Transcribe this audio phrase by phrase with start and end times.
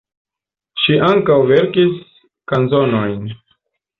[0.85, 1.93] Ŝi ankaŭ verkis
[2.53, 3.23] kanzonojn.